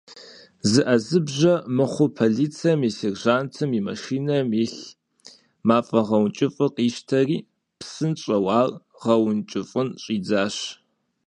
ЗыӀэзыбжьэ 0.71 1.53
мыхъуу, 1.75 2.13
полицэм 2.17 2.79
и 2.89 2.91
сержантым 2.97 3.69
и 3.79 3.81
машинэм 3.87 4.47
илъ 4.63 4.83
мафӀэгъэункӀыфӀыр 5.67 6.71
къищтэри, 6.75 7.37
псынщӀэу 7.79 8.47
ар 8.59 8.71
гъэункӀыфӀын 9.01 9.87
щӀидзащ. 10.01 10.55